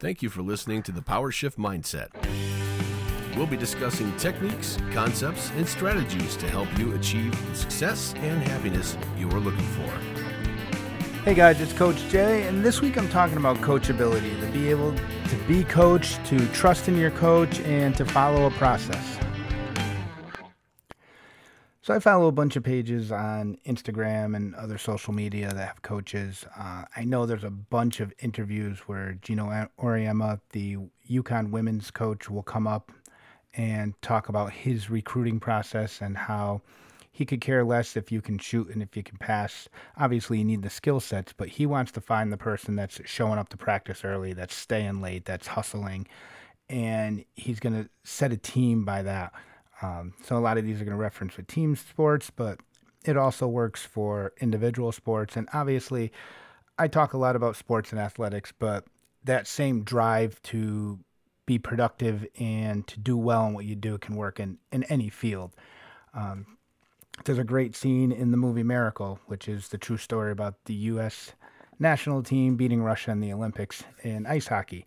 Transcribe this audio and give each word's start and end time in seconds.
Thank 0.00 0.22
you 0.22 0.30
for 0.30 0.42
listening 0.42 0.84
to 0.84 0.92
the 0.92 1.02
Power 1.02 1.32
Shift 1.32 1.58
Mindset. 1.58 2.10
We'll 3.36 3.48
be 3.48 3.56
discussing 3.56 4.16
techniques, 4.16 4.78
concepts, 4.92 5.50
and 5.56 5.68
strategies 5.68 6.36
to 6.36 6.48
help 6.48 6.68
you 6.78 6.94
achieve 6.94 7.32
the 7.50 7.56
success 7.56 8.14
and 8.18 8.40
happiness 8.40 8.96
you 9.16 9.28
are 9.30 9.40
looking 9.40 9.66
for. 9.66 9.90
Hey 11.24 11.34
guys, 11.34 11.60
it's 11.60 11.72
Coach 11.72 11.96
Jay, 12.10 12.46
and 12.46 12.64
this 12.64 12.80
week 12.80 12.96
I'm 12.96 13.08
talking 13.08 13.38
about 13.38 13.56
coachability 13.56 14.40
to 14.40 14.46
be 14.52 14.70
able 14.70 14.94
to 14.94 15.36
be 15.48 15.64
coached, 15.64 16.24
to 16.26 16.46
trust 16.52 16.86
in 16.86 16.96
your 16.96 17.10
coach, 17.10 17.58
and 17.62 17.92
to 17.96 18.04
follow 18.04 18.46
a 18.46 18.52
process. 18.52 19.18
So 21.88 21.94
I 21.94 22.00
follow 22.00 22.26
a 22.26 22.32
bunch 22.32 22.54
of 22.54 22.62
pages 22.64 23.10
on 23.10 23.56
Instagram 23.64 24.36
and 24.36 24.54
other 24.56 24.76
social 24.76 25.14
media 25.14 25.54
that 25.54 25.68
have 25.68 25.80
coaches. 25.80 26.44
Uh, 26.54 26.84
I 26.94 27.04
know 27.04 27.24
there's 27.24 27.44
a 27.44 27.50
bunch 27.50 28.00
of 28.00 28.12
interviews 28.18 28.80
where 28.80 29.14
Geno 29.22 29.66
Auriemma, 29.80 30.38
the 30.50 30.76
UConn 31.08 31.50
women's 31.50 31.90
coach, 31.90 32.28
will 32.28 32.42
come 32.42 32.66
up 32.66 32.92
and 33.54 33.94
talk 34.02 34.28
about 34.28 34.52
his 34.52 34.90
recruiting 34.90 35.40
process 35.40 36.02
and 36.02 36.18
how 36.18 36.60
he 37.10 37.24
could 37.24 37.40
care 37.40 37.64
less 37.64 37.96
if 37.96 38.12
you 38.12 38.20
can 38.20 38.36
shoot 38.36 38.68
and 38.68 38.82
if 38.82 38.94
you 38.94 39.02
can 39.02 39.16
pass. 39.16 39.66
Obviously, 39.96 40.36
you 40.36 40.44
need 40.44 40.60
the 40.60 40.68
skill 40.68 41.00
sets, 41.00 41.32
but 41.32 41.48
he 41.48 41.64
wants 41.64 41.90
to 41.92 42.02
find 42.02 42.30
the 42.30 42.36
person 42.36 42.76
that's 42.76 43.00
showing 43.06 43.38
up 43.38 43.48
to 43.48 43.56
practice 43.56 44.04
early, 44.04 44.34
that's 44.34 44.54
staying 44.54 45.00
late, 45.00 45.24
that's 45.24 45.46
hustling, 45.46 46.06
and 46.68 47.24
he's 47.34 47.60
going 47.60 47.82
to 47.82 47.88
set 48.04 48.30
a 48.30 48.36
team 48.36 48.84
by 48.84 49.00
that. 49.00 49.32
Um, 49.82 50.14
so 50.22 50.36
a 50.36 50.40
lot 50.40 50.58
of 50.58 50.64
these 50.64 50.80
are 50.80 50.84
going 50.84 50.96
to 50.96 51.00
reference 51.00 51.36
with 51.36 51.46
team 51.46 51.76
sports, 51.76 52.30
but 52.30 52.60
it 53.04 53.16
also 53.16 53.46
works 53.46 53.84
for 53.84 54.32
individual 54.40 54.92
sports. 54.92 55.36
And 55.36 55.48
obviously, 55.52 56.12
I 56.78 56.88
talk 56.88 57.12
a 57.12 57.18
lot 57.18 57.36
about 57.36 57.56
sports 57.56 57.92
and 57.92 58.00
athletics, 58.00 58.52
but 58.56 58.84
that 59.24 59.46
same 59.46 59.82
drive 59.82 60.40
to 60.42 60.98
be 61.46 61.58
productive 61.58 62.26
and 62.38 62.86
to 62.86 63.00
do 63.00 63.16
well 63.16 63.46
in 63.46 63.54
what 63.54 63.64
you 63.64 63.74
do 63.74 63.98
can 63.98 64.16
work 64.16 64.38
in, 64.38 64.58
in 64.70 64.84
any 64.84 65.08
field. 65.08 65.54
Um, 66.12 66.58
there's 67.24 67.38
a 67.38 67.44
great 67.44 67.74
scene 67.74 68.12
in 68.12 68.30
the 68.30 68.36
movie 68.36 68.62
Miracle, 68.62 69.18
which 69.26 69.48
is 69.48 69.68
the 69.68 69.78
true 69.78 69.96
story 69.96 70.30
about 70.30 70.64
the 70.66 70.74
U.S. 70.74 71.32
national 71.78 72.22
team 72.22 72.56
beating 72.56 72.82
Russia 72.82 73.10
in 73.10 73.20
the 73.20 73.32
Olympics 73.32 73.82
in 74.02 74.26
ice 74.26 74.48
hockey. 74.48 74.86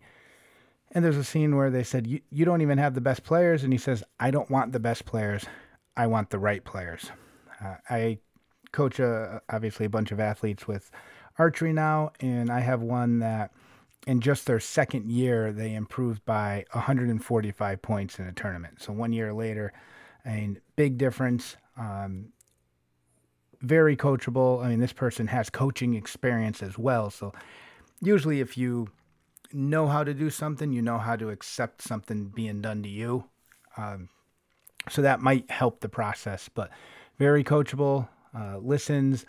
And 0.92 1.04
there's 1.04 1.16
a 1.16 1.24
scene 1.24 1.56
where 1.56 1.70
they 1.70 1.82
said, 1.82 2.06
you, 2.06 2.20
you 2.30 2.44
don't 2.44 2.60
even 2.60 2.78
have 2.78 2.94
the 2.94 3.00
best 3.00 3.24
players. 3.24 3.64
And 3.64 3.72
he 3.72 3.78
says, 3.78 4.04
I 4.20 4.30
don't 4.30 4.50
want 4.50 4.72
the 4.72 4.80
best 4.80 5.04
players. 5.06 5.44
I 5.96 6.06
want 6.06 6.30
the 6.30 6.38
right 6.38 6.62
players. 6.62 7.10
Uh, 7.62 7.76
I 7.88 8.18
coach, 8.72 8.98
a, 8.98 9.40
obviously, 9.50 9.86
a 9.86 9.90
bunch 9.90 10.12
of 10.12 10.20
athletes 10.20 10.68
with 10.68 10.90
archery 11.38 11.72
now. 11.72 12.12
And 12.20 12.50
I 12.50 12.60
have 12.60 12.82
one 12.82 13.20
that 13.20 13.52
in 14.06 14.20
just 14.20 14.46
their 14.46 14.60
second 14.60 15.10
year, 15.10 15.52
they 15.52 15.74
improved 15.74 16.24
by 16.24 16.66
145 16.72 17.82
points 17.82 18.18
in 18.18 18.26
a 18.26 18.32
tournament. 18.32 18.82
So 18.82 18.92
one 18.92 19.12
year 19.12 19.32
later, 19.32 19.72
mean, 20.26 20.60
big 20.76 20.98
difference. 20.98 21.56
Um, 21.76 22.32
very 23.60 23.96
coachable. 23.96 24.64
I 24.64 24.68
mean, 24.68 24.80
this 24.80 24.92
person 24.92 25.28
has 25.28 25.48
coaching 25.48 25.94
experience 25.94 26.62
as 26.62 26.76
well. 26.76 27.10
So 27.10 27.32
usually, 28.00 28.40
if 28.40 28.58
you 28.58 28.88
know 29.54 29.86
how 29.86 30.04
to 30.04 30.14
do 30.14 30.30
something, 30.30 30.72
you 30.72 30.82
know 30.82 30.98
how 30.98 31.16
to 31.16 31.30
accept 31.30 31.82
something 31.82 32.26
being 32.26 32.60
done 32.60 32.82
to 32.82 32.88
you. 32.88 33.24
Um, 33.76 34.08
so 34.88 35.02
that 35.02 35.20
might 35.20 35.50
help 35.50 35.80
the 35.80 35.88
process, 35.88 36.48
but 36.52 36.70
very 37.18 37.44
coachable, 37.44 38.08
uh, 38.36 38.58
listens, 38.58 39.24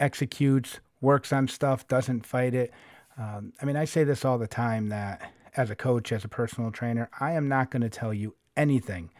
executes, 0.00 0.80
works 1.00 1.32
on 1.32 1.48
stuff, 1.48 1.86
doesn't 1.88 2.26
fight 2.26 2.54
it. 2.54 2.72
Um, 3.16 3.52
I 3.60 3.64
mean, 3.64 3.76
I 3.76 3.84
say 3.84 4.04
this 4.04 4.24
all 4.24 4.38
the 4.38 4.46
time 4.46 4.88
that 4.88 5.32
as 5.56 5.70
a 5.70 5.76
coach, 5.76 6.12
as 6.12 6.24
a 6.24 6.28
personal 6.28 6.70
trainer, 6.70 7.08
I 7.18 7.32
am 7.32 7.48
not 7.48 7.70
going 7.70 7.82
to 7.82 7.88
tell 7.88 8.12
you 8.14 8.34
anything 8.56 9.10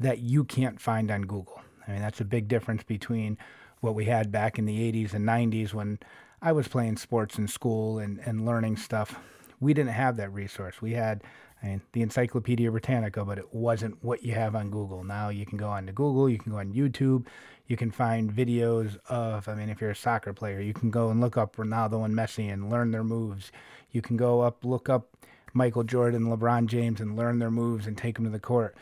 that 0.00 0.18
you 0.18 0.44
can't 0.44 0.80
find 0.80 1.10
on 1.10 1.22
Google. 1.22 1.60
I 1.86 1.92
mean, 1.92 2.00
that's 2.00 2.20
a 2.20 2.24
big 2.24 2.48
difference 2.48 2.82
between 2.82 3.38
what 3.80 3.94
we 3.94 4.04
had 4.04 4.30
back 4.30 4.58
in 4.58 4.66
the 4.66 4.92
80s 4.92 5.14
and 5.14 5.26
90s 5.26 5.72
when 5.72 5.98
I 6.42 6.52
was 6.52 6.68
playing 6.68 6.96
sports 6.96 7.38
in 7.38 7.48
school 7.48 7.98
and, 7.98 8.18
and 8.24 8.44
learning 8.44 8.76
stuff 8.76 9.18
we 9.60 9.74
didn't 9.74 9.92
have 9.92 10.16
that 10.16 10.32
resource. 10.32 10.80
We 10.80 10.92
had 10.92 11.22
I 11.62 11.66
mean, 11.66 11.82
the 11.92 12.02
Encyclopedia 12.02 12.70
Britannica, 12.70 13.24
but 13.24 13.38
it 13.38 13.52
wasn't 13.52 14.02
what 14.02 14.22
you 14.22 14.34
have 14.34 14.54
on 14.54 14.70
Google. 14.70 15.02
Now 15.02 15.28
you 15.28 15.44
can 15.44 15.58
go 15.58 15.68
on 15.68 15.86
to 15.86 15.92
Google, 15.92 16.28
you 16.28 16.38
can 16.38 16.52
go 16.52 16.58
on 16.58 16.72
YouTube, 16.72 17.26
you 17.66 17.76
can 17.76 17.90
find 17.90 18.32
videos 18.32 18.96
of, 19.08 19.48
I 19.48 19.54
mean, 19.54 19.68
if 19.68 19.80
you're 19.80 19.90
a 19.90 19.96
soccer 19.96 20.32
player, 20.32 20.60
you 20.60 20.72
can 20.72 20.90
go 20.90 21.10
and 21.10 21.20
look 21.20 21.36
up 21.36 21.56
Ronaldo 21.56 22.04
and 22.04 22.14
Messi 22.14 22.52
and 22.52 22.70
learn 22.70 22.92
their 22.92 23.04
moves. 23.04 23.50
You 23.90 24.02
can 24.02 24.16
go 24.16 24.42
up, 24.42 24.64
look 24.64 24.88
up 24.88 25.08
Michael 25.52 25.82
Jordan, 25.82 26.26
LeBron 26.26 26.66
James, 26.66 27.00
and 27.00 27.16
learn 27.16 27.40
their 27.40 27.50
moves 27.50 27.86
and 27.86 27.98
take 27.98 28.14
them 28.14 28.24
to 28.24 28.30
the 28.30 28.38
court. 28.38 28.76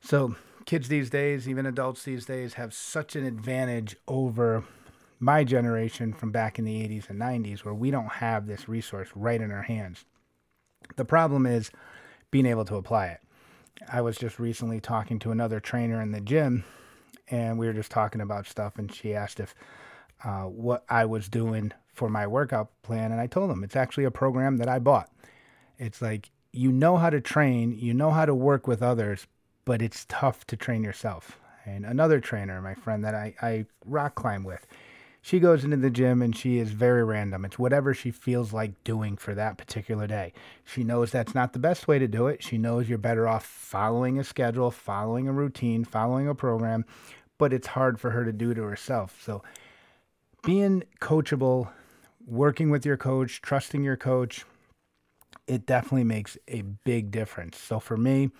So 0.00 0.34
kids 0.64 0.88
these 0.88 1.10
days, 1.10 1.48
even 1.48 1.64
adults 1.64 2.02
these 2.02 2.26
days, 2.26 2.54
have 2.54 2.74
such 2.74 3.14
an 3.14 3.24
advantage 3.24 3.96
over 4.08 4.64
my 5.20 5.44
generation 5.44 6.14
from 6.14 6.32
back 6.32 6.58
in 6.58 6.64
the 6.64 6.88
80s 6.88 7.10
and 7.10 7.20
90s 7.20 7.60
where 7.60 7.74
we 7.74 7.90
don't 7.90 8.08
have 8.08 8.46
this 8.46 8.68
resource 8.68 9.08
right 9.14 9.40
in 9.40 9.52
our 9.52 9.62
hands. 9.62 10.06
The 10.96 11.04
problem 11.04 11.46
is 11.46 11.70
being 12.30 12.46
able 12.46 12.64
to 12.64 12.76
apply 12.76 13.08
it. 13.08 13.20
I 13.92 14.00
was 14.00 14.16
just 14.16 14.38
recently 14.38 14.80
talking 14.80 15.18
to 15.20 15.30
another 15.30 15.60
trainer 15.60 16.00
in 16.00 16.12
the 16.12 16.20
gym, 16.20 16.64
and 17.28 17.58
we 17.58 17.66
were 17.66 17.72
just 17.72 17.90
talking 17.90 18.20
about 18.20 18.46
stuff, 18.46 18.78
and 18.78 18.92
she 18.92 19.14
asked 19.14 19.40
if 19.40 19.54
uh, 20.24 20.44
what 20.44 20.84
I 20.88 21.04
was 21.04 21.28
doing 21.28 21.72
for 21.92 22.08
my 22.08 22.26
workout 22.26 22.70
plan, 22.82 23.12
and 23.12 23.20
I 23.20 23.26
told 23.26 23.50
them 23.50 23.62
it's 23.62 23.76
actually 23.76 24.04
a 24.04 24.10
program 24.10 24.56
that 24.58 24.68
I 24.68 24.78
bought. 24.78 25.10
It's 25.78 26.02
like 26.02 26.30
you 26.52 26.72
know 26.72 26.96
how 26.96 27.10
to 27.10 27.20
train, 27.20 27.78
you 27.78 27.94
know 27.94 28.10
how 28.10 28.26
to 28.26 28.34
work 28.34 28.66
with 28.66 28.82
others, 28.82 29.26
but 29.64 29.80
it's 29.80 30.06
tough 30.08 30.46
to 30.48 30.56
train 30.56 30.82
yourself. 30.82 31.38
And 31.64 31.84
another 31.84 32.20
trainer, 32.20 32.60
my 32.60 32.74
friend 32.74 33.04
that 33.04 33.14
I, 33.14 33.34
I 33.40 33.66
rock 33.84 34.14
climb 34.14 34.44
with, 34.44 34.66
she 35.22 35.38
goes 35.38 35.64
into 35.64 35.76
the 35.76 35.90
gym 35.90 36.22
and 36.22 36.34
she 36.34 36.58
is 36.58 36.70
very 36.70 37.04
random. 37.04 37.44
It's 37.44 37.58
whatever 37.58 37.92
she 37.92 38.10
feels 38.10 38.52
like 38.52 38.82
doing 38.84 39.16
for 39.16 39.34
that 39.34 39.58
particular 39.58 40.06
day. 40.06 40.32
She 40.64 40.82
knows 40.82 41.10
that's 41.10 41.34
not 41.34 41.52
the 41.52 41.58
best 41.58 41.86
way 41.86 41.98
to 41.98 42.08
do 42.08 42.26
it. 42.26 42.42
She 42.42 42.56
knows 42.56 42.88
you're 42.88 42.98
better 42.98 43.28
off 43.28 43.44
following 43.44 44.18
a 44.18 44.24
schedule, 44.24 44.70
following 44.70 45.28
a 45.28 45.32
routine, 45.32 45.84
following 45.84 46.26
a 46.26 46.34
program, 46.34 46.84
but 47.36 47.52
it's 47.52 47.68
hard 47.68 48.00
for 48.00 48.10
her 48.10 48.24
to 48.24 48.32
do 48.32 48.54
to 48.54 48.62
herself. 48.62 49.20
So 49.22 49.42
being 50.42 50.84
coachable, 51.00 51.68
working 52.26 52.70
with 52.70 52.86
your 52.86 52.96
coach, 52.96 53.42
trusting 53.42 53.82
your 53.82 53.96
coach, 53.96 54.44
it 55.46 55.66
definitely 55.66 56.04
makes 56.04 56.38
a 56.48 56.62
big 56.62 57.10
difference. 57.10 57.58
So 57.58 57.78
for 57.78 57.96
me, 57.96 58.30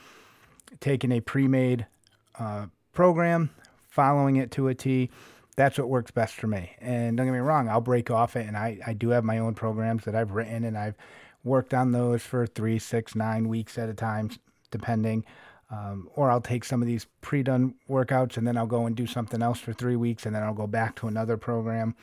taking 0.80 1.12
a 1.12 1.20
pre-made 1.20 1.86
uh, 2.38 2.66
program, 2.92 3.50
following 3.88 4.36
it 4.36 4.50
to 4.52 4.68
a 4.68 4.74
T, 4.74 5.10
that's 5.60 5.78
what 5.78 5.88
works 5.88 6.10
best 6.10 6.34
for 6.34 6.46
me. 6.46 6.72
And 6.80 7.16
don't 7.16 7.26
get 7.26 7.32
me 7.32 7.38
wrong, 7.38 7.68
I'll 7.68 7.82
break 7.82 8.10
off 8.10 8.34
it, 8.34 8.46
and 8.46 8.56
I, 8.56 8.78
I 8.86 8.94
do 8.94 9.10
have 9.10 9.24
my 9.24 9.38
own 9.38 9.54
programs 9.54 10.04
that 10.04 10.14
I've 10.14 10.30
written, 10.30 10.64
and 10.64 10.76
I've 10.76 10.96
worked 11.44 11.74
on 11.74 11.92
those 11.92 12.22
for 12.22 12.46
three, 12.46 12.78
six, 12.78 13.14
nine 13.14 13.46
weeks 13.46 13.76
at 13.76 13.88
a 13.88 13.94
time, 13.94 14.30
depending. 14.70 15.24
Um, 15.70 16.08
or 16.16 16.30
I'll 16.30 16.40
take 16.40 16.64
some 16.64 16.82
of 16.82 16.88
these 16.88 17.06
pre 17.20 17.44
done 17.44 17.74
workouts 17.88 18.36
and 18.36 18.44
then 18.44 18.56
I'll 18.56 18.66
go 18.66 18.86
and 18.86 18.96
do 18.96 19.06
something 19.06 19.40
else 19.40 19.60
for 19.60 19.72
three 19.72 19.96
weeks, 19.96 20.26
and 20.26 20.34
then 20.34 20.42
I'll 20.42 20.54
go 20.54 20.66
back 20.66 20.96
to 20.96 21.08
another 21.08 21.36
program. 21.36 21.94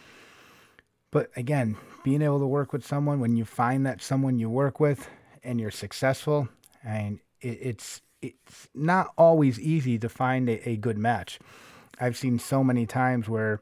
But 1.11 1.31
again, 1.35 1.77
being 2.03 2.21
able 2.21 2.39
to 2.39 2.47
work 2.47 2.71
with 2.71 2.85
someone 2.85 3.19
when 3.19 3.35
you 3.35 3.43
find 3.43 3.85
that 3.85 4.01
someone 4.01 4.39
you 4.39 4.49
work 4.49 4.79
with 4.79 5.09
and 5.43 5.59
you're 5.59 5.71
successful, 5.71 6.47
and 6.83 7.19
it, 7.41 7.57
it's 7.61 8.01
it's 8.21 8.69
not 8.73 9.13
always 9.17 9.59
easy 9.59 9.97
to 9.99 10.09
find 10.09 10.47
a, 10.47 10.69
a 10.69 10.77
good 10.77 10.97
match. 10.97 11.39
I've 11.99 12.17
seen 12.17 12.39
so 12.39 12.63
many 12.63 12.85
times 12.85 13.27
where 13.27 13.61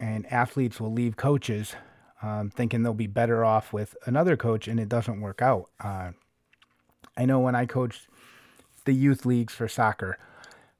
and 0.00 0.30
athletes 0.32 0.80
will 0.80 0.92
leave 0.92 1.16
coaches 1.16 1.74
um, 2.22 2.50
thinking 2.50 2.82
they'll 2.82 2.94
be 2.94 3.06
better 3.06 3.44
off 3.44 3.72
with 3.72 3.96
another 4.06 4.36
coach, 4.36 4.68
and 4.68 4.78
it 4.78 4.88
doesn't 4.88 5.20
work 5.20 5.42
out. 5.42 5.70
Uh, 5.80 6.12
I 7.16 7.24
know 7.26 7.40
when 7.40 7.54
I 7.54 7.66
coached 7.66 8.06
the 8.84 8.92
youth 8.92 9.26
leagues 9.26 9.52
for 9.52 9.68
soccer, 9.68 10.18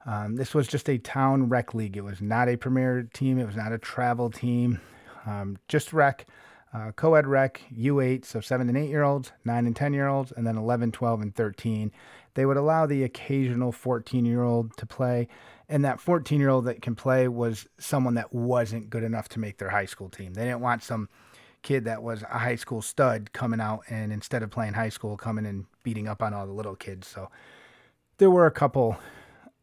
um, 0.05 0.35
this 0.35 0.53
was 0.53 0.67
just 0.67 0.89
a 0.89 0.97
town 0.97 1.49
rec 1.49 1.73
league. 1.73 1.97
It 1.97 2.03
was 2.03 2.21
not 2.21 2.49
a 2.49 2.57
premier 2.57 3.07
team. 3.13 3.39
It 3.39 3.45
was 3.45 3.55
not 3.55 3.71
a 3.71 3.77
travel 3.77 4.29
team. 4.29 4.79
Um, 5.25 5.57
just 5.67 5.93
rec, 5.93 6.25
uh, 6.73 6.91
co-ed 6.95 7.27
rec, 7.27 7.61
U8, 7.77 8.25
so 8.25 8.41
seven 8.41 8.67
and 8.67 8.77
eight 8.77 8.89
year 8.89 9.03
olds, 9.03 9.31
nine 9.45 9.65
and 9.65 9.75
10 9.75 9.93
year 9.93 10.07
olds, 10.07 10.31
and 10.31 10.45
then 10.47 10.57
11, 10.57 10.91
12, 10.91 11.21
and 11.21 11.35
13. 11.35 11.91
They 12.33 12.45
would 12.45 12.57
allow 12.57 12.85
the 12.85 13.03
occasional 13.03 13.71
14 13.71 14.25
year 14.25 14.43
old 14.43 14.75
to 14.77 14.85
play 14.85 15.27
and 15.69 15.85
that 15.85 15.99
14 15.99 16.39
year 16.39 16.49
old 16.49 16.65
that 16.65 16.81
can 16.81 16.95
play 16.95 17.27
was 17.27 17.67
someone 17.77 18.15
that 18.15 18.33
wasn't 18.33 18.89
good 18.89 19.03
enough 19.03 19.29
to 19.29 19.39
make 19.39 19.57
their 19.57 19.69
high 19.69 19.85
school 19.85 20.09
team. 20.09 20.33
They 20.33 20.45
didn't 20.45 20.61
want 20.61 20.83
some 20.83 21.09
kid 21.61 21.85
that 21.85 22.03
was 22.03 22.23
a 22.23 22.39
high 22.39 22.57
school 22.57 22.81
stud 22.81 23.31
coming 23.33 23.61
out 23.61 23.83
and 23.89 24.11
instead 24.11 24.43
of 24.43 24.51
playing 24.51 24.73
high 24.73 24.89
school, 24.89 25.17
coming 25.17 25.45
and 25.45 25.65
beating 25.83 26.07
up 26.07 26.21
on 26.21 26.33
all 26.33 26.45
the 26.45 26.53
little 26.53 26.75
kids. 26.75 27.07
So 27.07 27.29
there 28.17 28.29
were 28.29 28.45
a 28.45 28.51
couple 28.51 28.97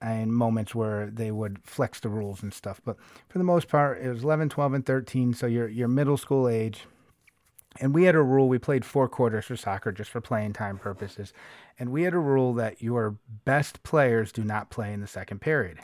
and 0.01 0.33
moments 0.33 0.75
where 0.75 1.11
they 1.11 1.31
would 1.31 1.59
flex 1.63 2.01
the 2.01 2.09
rules 2.09 2.43
and 2.43 2.55
stuff, 2.55 2.81
but 2.85 2.97
for 3.29 3.37
the 3.37 3.45
most 3.45 3.69
part, 3.69 4.01
it 4.01 4.09
was 4.09 4.25
11, 4.25 4.49
12, 4.49 4.73
and 4.73 4.87
13. 4.87 5.35
So 5.35 5.47
your 5.47 5.69
your 5.69 5.89
middle 5.89 6.17
school 6.17 6.49
age, 6.49 6.87
And 7.79 7.95
we 7.95 8.05
had 8.05 8.15
a 8.15 8.23
rule, 8.23 8.49
we 8.49 8.59
played 8.59 8.85
four 8.85 9.09
quarters 9.09 9.45
for 9.45 9.57
soccer 9.57 9.93
just 9.93 10.11
for 10.11 10.21
playing 10.21 10.55
time 10.55 10.77
purposes. 10.77 11.33
And 11.79 11.91
we 11.91 12.03
had 12.03 12.15
a 12.15 12.19
rule 12.19 12.53
that 12.55 12.83
your 12.83 13.17
best 13.45 13.83
players 13.83 14.33
do 14.33 14.43
not 14.43 14.71
play 14.71 14.93
in 14.93 15.01
the 15.01 15.07
second 15.07 15.41
period. 15.41 15.79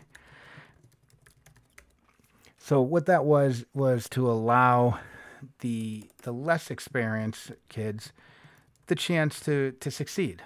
So 2.58 2.82
what 2.82 3.06
that 3.06 3.24
was 3.24 3.64
was 3.72 4.08
to 4.10 4.28
allow 4.28 4.98
the 5.60 6.10
the 6.22 6.32
less 6.32 6.70
experienced 6.70 7.52
kids 7.68 8.12
the 8.88 8.96
chance 8.96 9.38
to 9.40 9.72
to 9.78 9.90
succeed. 9.90 10.42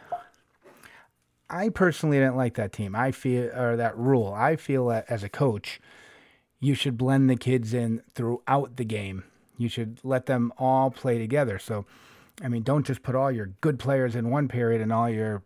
I 1.48 1.70
personally 1.70 2.18
didn't 2.18 2.36
like 2.36 2.54
that 2.54 2.72
team. 2.72 2.94
I 2.94 3.10
feel 3.10 3.50
or 3.56 3.76
that 3.76 3.96
rule. 3.96 4.34
I 4.34 4.56
feel 4.56 4.88
that 4.88 5.06
as 5.08 5.24
a 5.24 5.30
coach, 5.30 5.80
you 6.60 6.74
should 6.74 6.98
blend 6.98 7.30
the 7.30 7.36
kids 7.36 7.72
in 7.72 8.02
throughout 8.14 8.76
the 8.76 8.84
game. 8.84 9.24
You 9.60 9.68
should 9.68 10.00
let 10.02 10.24
them 10.24 10.54
all 10.56 10.90
play 10.90 11.18
together. 11.18 11.58
So, 11.58 11.84
I 12.42 12.48
mean, 12.48 12.62
don't 12.62 12.86
just 12.86 13.02
put 13.02 13.14
all 13.14 13.30
your 13.30 13.50
good 13.60 13.78
players 13.78 14.16
in 14.16 14.30
one 14.30 14.48
period 14.48 14.80
and 14.80 14.90
all 14.90 15.10
your 15.10 15.42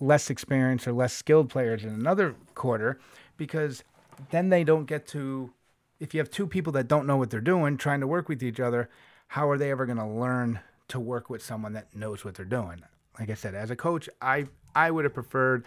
less 0.00 0.28
experienced 0.28 0.88
or 0.88 0.92
less 0.92 1.12
skilled 1.12 1.50
players 1.50 1.84
in 1.84 1.90
another 1.90 2.34
quarter 2.56 2.98
because 3.36 3.84
then 4.32 4.48
they 4.48 4.64
don't 4.64 4.86
get 4.86 5.06
to 5.06 5.52
if 6.00 6.12
you 6.12 6.18
have 6.18 6.30
two 6.30 6.48
people 6.48 6.72
that 6.72 6.88
don't 6.88 7.06
know 7.06 7.16
what 7.16 7.30
they're 7.30 7.40
doing 7.40 7.76
trying 7.76 8.00
to 8.00 8.08
work 8.08 8.28
with 8.28 8.42
each 8.42 8.58
other, 8.58 8.90
how 9.28 9.48
are 9.48 9.56
they 9.56 9.70
ever 9.70 9.86
going 9.86 9.98
to 9.98 10.04
learn 10.04 10.58
to 10.88 10.98
work 10.98 11.30
with 11.30 11.40
someone 11.40 11.74
that 11.74 11.94
knows 11.94 12.24
what 12.24 12.34
they're 12.34 12.44
doing? 12.44 12.82
Like 13.20 13.30
I 13.30 13.34
said, 13.34 13.54
as 13.54 13.70
a 13.70 13.76
coach, 13.76 14.08
I 14.20 14.48
I 14.74 14.90
would 14.90 15.04
have 15.04 15.14
preferred 15.14 15.64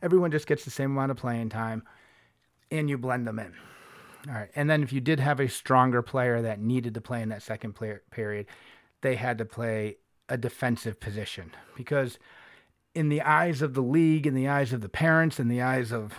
everyone 0.00 0.30
just 0.30 0.46
gets 0.46 0.64
the 0.64 0.70
same 0.70 0.92
amount 0.92 1.10
of 1.10 1.18
playing 1.18 1.50
time 1.50 1.82
and 2.70 2.88
you 2.88 2.96
blend 2.96 3.26
them 3.26 3.38
in. 3.38 3.52
All 4.28 4.34
right. 4.34 4.50
And 4.56 4.68
then 4.68 4.82
if 4.82 4.92
you 4.92 5.00
did 5.00 5.20
have 5.20 5.40
a 5.40 5.48
stronger 5.48 6.02
player 6.02 6.42
that 6.42 6.60
needed 6.60 6.94
to 6.94 7.00
play 7.00 7.22
in 7.22 7.28
that 7.28 7.42
second 7.42 7.74
player 7.74 8.02
period, 8.10 8.46
they 9.02 9.14
had 9.14 9.38
to 9.38 9.44
play 9.44 9.98
a 10.28 10.36
defensive 10.36 10.98
position 10.98 11.52
because 11.76 12.18
in 12.94 13.08
the 13.08 13.22
eyes 13.22 13.62
of 13.62 13.74
the 13.74 13.82
league, 13.82 14.26
in 14.26 14.34
the 14.34 14.48
eyes 14.48 14.72
of 14.72 14.80
the 14.80 14.88
parents, 14.88 15.38
in 15.38 15.48
the 15.48 15.62
eyes 15.62 15.92
of 15.92 16.14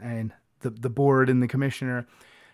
and 0.00 0.32
the, 0.60 0.70
the 0.70 0.90
board 0.90 1.28
and 1.28 1.42
the 1.42 1.48
commissioner, 1.48 2.06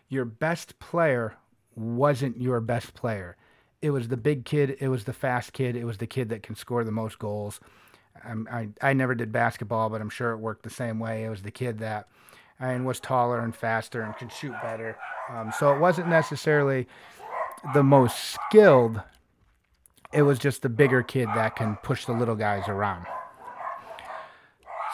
your 0.08 0.24
best 0.24 0.78
player 0.78 1.36
wasn't 1.74 2.40
your 2.40 2.60
best 2.60 2.94
player. 2.94 3.36
It 3.82 3.90
was 3.90 4.08
the 4.08 4.16
big 4.16 4.44
kid. 4.44 4.76
It 4.80 4.88
was 4.88 5.04
the 5.04 5.12
fast 5.12 5.52
kid. 5.52 5.76
It 5.76 5.84
was 5.84 5.98
the 5.98 6.06
kid 6.06 6.30
that 6.30 6.42
can 6.42 6.54
score 6.54 6.84
the 6.84 6.92
most 6.92 7.18
goals. 7.18 7.60
Um, 8.24 8.48
I, 8.50 8.68
I 8.80 8.92
never 8.94 9.14
did 9.14 9.32
basketball, 9.32 9.90
but 9.90 10.00
I'm 10.00 10.08
sure 10.08 10.30
it 10.30 10.38
worked 10.38 10.62
the 10.62 10.70
same 10.70 10.98
way. 10.98 11.24
It 11.24 11.28
was 11.28 11.42
the 11.42 11.50
kid 11.50 11.80
that 11.80 12.08
and 12.72 12.86
was 12.86 13.00
taller 13.00 13.40
and 13.40 13.54
faster 13.54 14.02
and 14.02 14.16
could 14.16 14.32
shoot 14.32 14.54
better. 14.62 14.96
Um, 15.30 15.52
so 15.58 15.74
it 15.74 15.80
wasn't 15.80 16.08
necessarily 16.08 16.86
the 17.74 17.82
most 17.82 18.16
skilled. 18.34 19.02
It 20.12 20.22
was 20.22 20.38
just 20.38 20.62
the 20.62 20.68
bigger 20.68 21.02
kid 21.02 21.28
that 21.34 21.56
can 21.56 21.76
push 21.82 22.04
the 22.04 22.12
little 22.12 22.36
guys 22.36 22.68
around. 22.68 23.06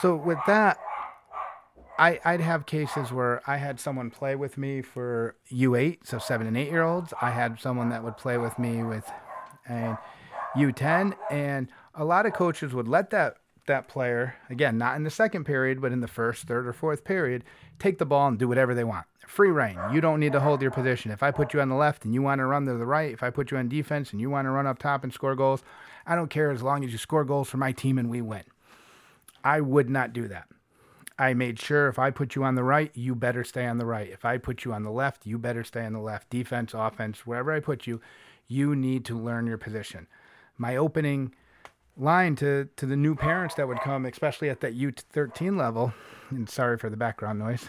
So 0.01 0.17
with 0.17 0.39
that, 0.47 0.79
I, 1.99 2.19
I'd 2.25 2.41
have 2.41 2.65
cases 2.65 3.13
where 3.13 3.43
I 3.47 3.59
had 3.59 3.79
someone 3.79 4.11
play 4.11 4.35
with 4.35 4.57
me 4.57 4.81
for 4.81 5.37
U8, 5.53 5.99
so 6.05 6.19
seven 6.19 6.47
and 6.47 6.57
eight 6.57 6.71
year 6.71 6.83
olds. 6.83 7.13
I 7.21 7.31
had 7.31 7.61
someone 7.61 7.91
that 7.91 8.03
would 8.03 8.17
play 8.17 8.39
with 8.39 8.59
me 8.59 8.83
with 8.83 9.05
and 9.69 9.99
U10, 10.57 11.15
and 11.31 11.69
a 11.95 12.05
lot 12.05 12.25
of 12.25 12.33
coaches 12.33 12.73
would 12.73 12.89
let 12.89 13.11
that 13.11 13.37
that 13.67 13.89
player 13.89 14.37
again, 14.49 14.79
not 14.79 14.97
in 14.97 15.05
the 15.05 15.11
second 15.11 15.45
period, 15.45 15.81
but 15.81 15.93
in 15.93 16.01
the 16.01 16.09
first, 16.09 16.45
third, 16.45 16.67
or 16.67 16.73
fourth 16.73 17.05
period, 17.05 17.45
take 17.79 17.99
the 17.99 18.07
ball 18.07 18.29
and 18.29 18.39
do 18.39 18.49
whatever 18.49 18.75
they 18.75 18.85
want. 18.85 19.07
Free 19.27 19.51
reign. 19.51 19.79
You 19.93 20.01
don't 20.01 20.19
need 20.19 20.33
to 20.33 20.41
hold 20.41 20.61
your 20.61 20.73
position. 20.73 21.13
If 21.13 21.23
I 21.23 21.31
put 21.31 21.55
you 21.55 21.61
on 21.61 21.69
the 21.69 21.77
left 21.77 22.05
and 22.05 22.13
you 22.13 22.21
want 22.21 22.41
to 22.41 22.47
run 22.47 22.67
to 22.67 22.75
the 22.75 22.87
right, 22.87 23.13
if 23.13 23.23
I 23.23 23.31
put 23.31 23.51
you 23.51 23.59
on 23.59 23.69
defense 23.69 24.11
and 24.11 24.21
you 24.21 24.29
want 24.29 24.47
to 24.47 24.51
run 24.51 24.67
up 24.67 24.79
top 24.79 25.05
and 25.05 25.13
score 25.13 25.37
goals, 25.37 25.63
I 26.05 26.17
don't 26.17 26.31
care 26.31 26.51
as 26.51 26.63
long 26.63 26.85
as 26.85 26.91
you 26.91 26.99
score 26.99 27.25
goals 27.25 27.49
for 27.49 27.57
my 27.57 27.71
team 27.71 27.97
and 27.99 28.11
we 28.11 28.21
win. 28.21 28.43
I 29.45 29.61
would 29.61 29.89
not 29.89 30.13
do 30.13 30.27
that. 30.29 30.49
I 31.17 31.35
made 31.35 31.61
sure 31.61 31.87
if 31.89 31.99
I 31.99 32.11
put 32.11 32.35
you 32.35 32.45
on 32.45 32.55
the 32.55 32.65
right, 32.65 32.91
you 32.95 33.15
better 33.15 33.45
stay 33.45 33.67
on 33.67 33.77
the 33.77 33.85
right. 33.85 34.09
If 34.09 34.25
I 34.25 34.39
put 34.39 34.65
you 34.65 34.73
on 34.73 34.85
the 34.85 34.91
left, 34.91 35.27
you 35.27 35.39
better 35.39 35.63
stay 35.63 35.85
on 35.85 35.93
the 35.93 36.01
left. 36.01 36.31
Defense, 36.31 36.73
offense, 36.75 37.27
wherever 37.27 37.53
I 37.53 37.61
put 37.61 37.87
you, 37.87 38.01
you 38.49 38.75
need 38.75 39.05
to 39.05 39.19
learn 39.19 39.47
your 39.47 39.59
position. 39.59 40.07
My 40.57 40.77
opening 40.77 41.35
line 42.01 42.35
to, 42.37 42.69
to 42.77 42.87
the 42.87 42.97
new 42.97 43.15
parents 43.15 43.55
that 43.57 43.69
would 43.69 43.81
come, 43.81 44.07
especially 44.07 44.49
at 44.49 44.61
that 44.61 44.77
U13 44.77 45.57
level, 45.57 45.93
and 46.31 46.49
sorry 46.49 46.79
for 46.79 46.89
the 46.89 46.97
background 46.97 47.39
noise, 47.39 47.69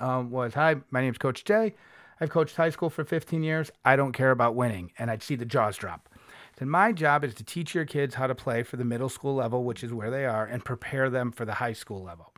um, 0.00 0.30
was 0.30 0.54
Hi, 0.54 0.76
my 0.90 1.00
name's 1.00 1.18
Coach 1.18 1.44
Jay. 1.44 1.74
I've 2.20 2.30
coached 2.30 2.56
high 2.56 2.70
school 2.70 2.90
for 2.90 3.04
15 3.04 3.42
years. 3.42 3.70
I 3.84 3.96
don't 3.96 4.12
care 4.12 4.30
about 4.30 4.54
winning. 4.54 4.92
And 4.98 5.10
I'd 5.10 5.22
see 5.22 5.34
the 5.34 5.44
jaws 5.44 5.76
drop. 5.76 6.08
Then 6.56 6.68
my 6.68 6.92
job 6.92 7.24
is 7.24 7.34
to 7.34 7.44
teach 7.44 7.74
your 7.74 7.84
kids 7.84 8.14
how 8.14 8.26
to 8.26 8.34
play 8.34 8.62
for 8.62 8.76
the 8.76 8.84
middle 8.84 9.08
school 9.08 9.34
level, 9.34 9.64
which 9.64 9.82
is 9.82 9.92
where 9.92 10.10
they 10.10 10.24
are, 10.24 10.44
and 10.44 10.64
prepare 10.64 11.10
them 11.10 11.32
for 11.32 11.44
the 11.44 11.54
high 11.54 11.72
school 11.72 12.02
level. 12.02 12.32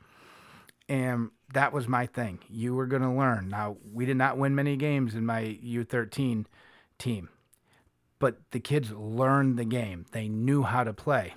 And 0.88 1.30
that 1.52 1.72
was 1.72 1.88
my 1.88 2.06
thing. 2.06 2.38
You 2.48 2.74
were 2.74 2.86
going 2.86 3.02
to 3.02 3.10
learn. 3.10 3.48
Now, 3.48 3.76
we 3.92 4.06
did 4.06 4.16
not 4.16 4.38
win 4.38 4.54
many 4.54 4.76
games 4.76 5.14
in 5.14 5.26
my 5.26 5.58
U13 5.62 6.46
team, 6.98 7.28
but 8.24 8.40
the 8.52 8.58
kids 8.58 8.90
learned 8.90 9.58
the 9.58 9.66
game. 9.66 10.06
They 10.12 10.28
knew 10.28 10.62
how 10.62 10.82
to 10.82 10.94
play. 10.94 11.34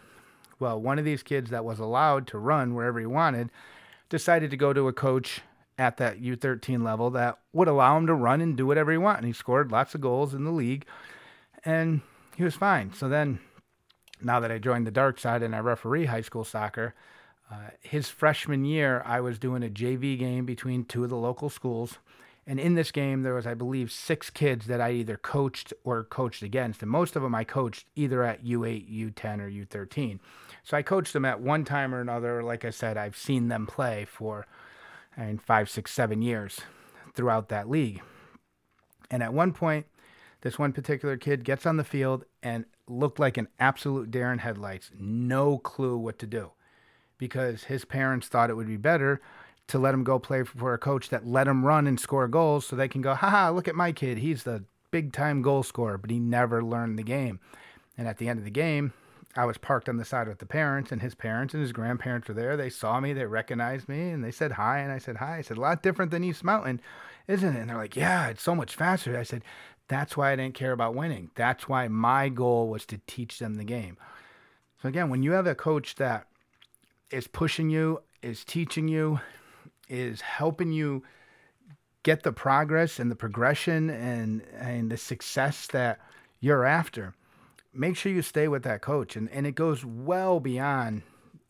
Well, 0.57 0.79
one 0.79 0.97
of 0.97 1.03
these 1.03 1.21
kids 1.21 1.49
that 1.49 1.65
was 1.65 1.79
allowed 1.79 2.27
to 2.27 2.37
run 2.37 2.75
wherever 2.75 2.97
he 2.97 3.05
wanted 3.05 3.49
decided 4.07 4.51
to 4.51 4.55
go 4.55 4.71
to 4.71 4.87
a 4.87 4.93
coach 4.93 5.41
at 5.77 5.97
that 5.97 6.21
U13 6.21 6.81
level 6.85 7.09
that 7.09 7.39
would 7.51 7.67
allow 7.67 7.97
him 7.97 8.07
to 8.07 8.13
run 8.13 8.39
and 8.39 8.55
do 8.55 8.65
whatever 8.65 8.93
he 8.93 8.97
wanted. 8.97 9.17
And 9.17 9.27
he 9.27 9.33
scored 9.33 9.69
lots 9.69 9.95
of 9.95 9.99
goals 9.99 10.33
in 10.33 10.45
the 10.45 10.51
league 10.51 10.85
and 11.65 11.99
he 12.37 12.45
was 12.45 12.55
fine. 12.55 12.93
So 12.93 13.09
then, 13.09 13.39
now 14.21 14.39
that 14.39 14.49
I 14.49 14.57
joined 14.57 14.87
the 14.87 14.91
dark 14.91 15.19
side 15.19 15.43
and 15.43 15.53
I 15.53 15.59
referee 15.59 16.05
high 16.05 16.21
school 16.21 16.45
soccer, 16.45 16.95
uh, 17.51 17.71
his 17.81 18.07
freshman 18.07 18.63
year, 18.63 19.03
I 19.05 19.19
was 19.19 19.39
doing 19.39 19.61
a 19.61 19.67
JV 19.69 20.17
game 20.17 20.45
between 20.45 20.85
two 20.85 21.03
of 21.03 21.09
the 21.09 21.17
local 21.17 21.49
schools. 21.49 21.97
And 22.49 22.61
in 22.61 22.75
this 22.75 22.91
game, 22.91 23.23
there 23.23 23.33
was, 23.33 23.45
I 23.45 23.53
believe, 23.53 23.91
six 23.91 24.29
kids 24.29 24.67
that 24.67 24.79
I 24.79 24.91
either 24.91 25.17
coached 25.17 25.73
or 25.83 26.05
coached 26.05 26.41
against. 26.41 26.81
And 26.81 26.89
most 26.89 27.17
of 27.17 27.21
them 27.21 27.35
I 27.35 27.43
coached 27.43 27.87
either 27.93 28.23
at 28.23 28.45
U8, 28.45 29.13
U10, 29.13 29.41
or 29.41 29.49
U13. 29.49 30.19
So 30.63 30.77
I 30.77 30.81
coached 30.81 31.11
them 31.11 31.25
at 31.25 31.41
one 31.41 31.65
time 31.65 31.93
or 31.93 31.99
another. 31.99 32.41
Like 32.41 32.63
I 32.63 32.69
said, 32.69 32.95
I've 32.95 33.17
seen 33.17 33.49
them 33.49 33.67
play 33.67 34.05
for 34.05 34.47
I 35.17 35.25
mean, 35.25 35.39
five, 35.39 35.69
six, 35.69 35.91
seven 35.91 36.21
years 36.21 36.61
throughout 37.13 37.49
that 37.49 37.69
league. 37.69 38.01
And 39.11 39.21
at 39.21 39.33
one 39.33 39.51
point, 39.51 39.87
this 40.41 40.57
one 40.57 40.71
particular 40.71 41.17
kid 41.17 41.43
gets 41.43 41.65
on 41.65 41.75
the 41.75 41.83
field 41.83 42.23
and 42.41 42.63
looked 42.87 43.19
like 43.19 43.37
an 43.37 43.49
absolute 43.59 44.09
deer 44.09 44.31
in 44.31 44.39
headlights. 44.39 44.91
No 44.97 45.57
clue 45.57 45.97
what 45.97 46.17
to 46.19 46.27
do 46.27 46.51
because 47.17 47.65
his 47.65 47.83
parents 47.83 48.27
thought 48.27 48.49
it 48.49 48.55
would 48.55 48.67
be 48.67 48.77
better 48.77 49.19
to 49.67 49.77
let 49.77 49.93
him 49.93 50.03
go 50.03 50.17
play 50.19 50.43
for 50.43 50.73
a 50.73 50.77
coach 50.77 51.09
that 51.09 51.27
let 51.27 51.47
him 51.47 51.65
run 51.65 51.87
and 51.87 51.99
score 51.99 52.27
goals 52.27 52.65
so 52.65 52.75
they 52.75 52.87
can 52.87 53.01
go, 53.01 53.13
haha, 53.13 53.51
look 53.51 53.67
at 53.67 53.75
my 53.75 53.91
kid. 53.91 54.19
He's 54.19 54.43
the 54.43 54.63
big 54.91 55.11
time 55.11 55.41
goal 55.41 55.63
scorer, 55.63 55.97
but 55.97 56.09
he 56.09 56.19
never 56.19 56.63
learned 56.63 56.97
the 56.97 57.03
game. 57.03 57.39
And 57.97 58.07
at 58.07 58.17
the 58.17 58.29
end 58.29 58.39
of 58.39 58.45
the 58.45 58.51
game, 58.51 58.93
I 59.35 59.45
was 59.45 59.57
parked 59.57 59.89
on 59.89 59.97
the 59.97 60.05
side 60.05 60.27
with 60.27 60.39
the 60.39 60.45
parents, 60.45 60.91
and 60.91 61.01
his 61.01 61.13
parents 61.13 61.53
and 61.53 61.61
his 61.61 61.71
grandparents 61.71 62.27
were 62.27 62.33
there. 62.33 62.57
They 62.57 62.69
saw 62.69 62.99
me, 62.99 63.13
they 63.13 63.25
recognized 63.25 63.87
me, 63.87 64.09
and 64.09 64.23
they 64.23 64.31
said 64.31 64.53
hi. 64.53 64.79
And 64.79 64.91
I 64.91 64.97
said, 64.97 65.17
Hi. 65.17 65.37
I 65.37 65.41
said, 65.41 65.57
A 65.57 65.61
lot 65.61 65.83
different 65.83 66.11
than 66.11 66.23
East 66.23 66.43
Mountain, 66.43 66.81
isn't 67.27 67.55
it? 67.55 67.59
And 67.59 67.69
they're 67.69 67.77
like, 67.77 67.95
Yeah, 67.95 68.29
it's 68.29 68.41
so 68.41 68.55
much 68.55 68.75
faster. 68.75 69.17
I 69.17 69.23
said, 69.23 69.43
That's 69.89 70.17
why 70.17 70.31
I 70.31 70.35
didn't 70.35 70.55
care 70.55 70.71
about 70.71 70.95
winning. 70.95 71.29
That's 71.35 71.69
why 71.69 71.87
my 71.87 72.29
goal 72.29 72.69
was 72.69 72.85
to 72.87 72.99
teach 73.05 73.37
them 73.37 73.55
the 73.55 73.63
game. 73.63 73.97
So, 74.81 74.89
again, 74.89 75.09
when 75.09 75.23
you 75.23 75.33
have 75.33 75.47
a 75.47 75.55
coach 75.55 75.95
that 75.95 76.27
is 77.11 77.27
pushing 77.27 77.69
you, 77.69 78.01
is 78.21 78.43
teaching 78.43 78.87
you, 78.87 79.19
is 79.87 80.21
helping 80.21 80.71
you 80.71 81.03
get 82.03 82.23
the 82.23 82.31
progress 82.31 82.99
and 82.99 83.11
the 83.11 83.15
progression 83.15 83.89
and 83.89 84.41
and 84.57 84.91
the 84.91 84.97
success 84.97 85.67
that 85.67 85.99
you're 86.39 86.65
after. 86.65 87.13
Make 87.73 87.97
sure 87.97 88.11
you 88.11 88.21
stay 88.21 88.47
with 88.47 88.63
that 88.63 88.81
coach, 88.81 89.15
and 89.15 89.29
and 89.29 89.45
it 89.45 89.55
goes 89.55 89.83
well 89.85 90.39
beyond 90.39 91.03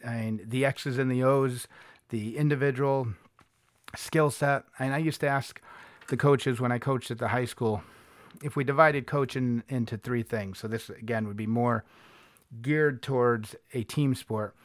and 0.03 0.41
the 0.46 0.65
X's 0.65 0.98
and 0.98 1.12
the 1.12 1.24
O's, 1.24 1.67
the 2.10 2.38
individual 2.38 3.08
skill 3.96 4.32
set. 4.32 4.63
And 4.79 4.94
I 4.94 4.98
used 4.98 5.20
to 5.22 5.27
ask 5.27 5.62
the 6.08 6.17
coaches 6.17 6.60
when 6.60 6.72
I 6.72 6.79
coached 6.79 7.12
at 7.12 7.17
the 7.17 7.29
high 7.29 7.46
school 7.46 7.84
if 8.44 8.56
we 8.56 8.63
divided 8.63 9.08
coaching 9.08 9.63
into 9.67 9.98
three 9.98 10.24
things. 10.24 10.60
So 10.60 10.67
this 10.67 10.89
again 10.89 11.27
would 11.27 11.38
be 11.38 11.48
more 11.48 11.84
geared 12.62 13.01
towards 13.01 13.56
a 13.74 13.84
team 13.84 14.15
sport 14.15 14.56